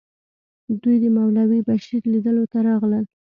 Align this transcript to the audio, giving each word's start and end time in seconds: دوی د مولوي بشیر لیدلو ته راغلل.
دوی 0.81 0.95
د 1.03 1.05
مولوي 1.17 1.59
بشیر 1.67 2.01
لیدلو 2.13 2.43
ته 2.51 2.57
راغلل. 2.67 3.03